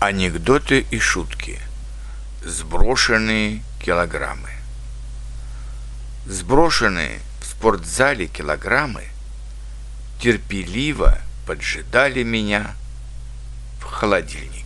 Анекдоты 0.00 0.86
и 0.90 0.98
шутки. 0.98 1.58
Сброшенные 2.42 3.62
килограммы. 3.84 4.48
Сброшенные 6.24 7.18
в 7.42 7.44
спортзале 7.44 8.26
килограммы 8.26 9.04
терпеливо 10.18 11.18
поджидали 11.46 12.22
меня 12.22 12.74
в 13.80 13.84
холодильнике. 13.84 14.59